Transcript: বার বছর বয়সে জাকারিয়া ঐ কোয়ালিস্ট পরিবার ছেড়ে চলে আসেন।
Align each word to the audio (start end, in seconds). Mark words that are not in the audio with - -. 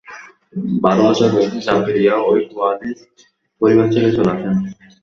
বার 0.83 0.97
বছর 1.01 1.29
বয়সে 1.33 1.59
জাকারিয়া 1.67 2.15
ঐ 2.21 2.31
কোয়ালিস্ট 2.49 3.15
পরিবার 3.61 3.87
ছেড়ে 3.93 4.09
চলে 4.17 4.31
আসেন। 4.35 4.55